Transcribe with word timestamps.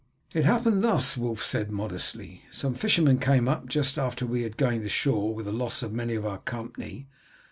"It 0.33 0.45
happened 0.45 0.83
thus," 0.83 1.15
Wulf 1.15 1.43
said 1.43 1.69
modestly. 1.69 2.41
"Some 2.49 2.73
fishermen 2.73 3.19
came 3.19 3.47
up 3.47 3.67
just 3.69 3.99
after 3.99 4.25
we 4.25 4.41
had 4.41 4.57
gained 4.57 4.83
the 4.83 4.89
shore 4.89 5.31
with 5.31 5.45
the 5.45 5.51
loss 5.51 5.83
of 5.83 5.93
many 5.93 6.15
of 6.15 6.25
our 6.25 6.39
company. 6.39 7.07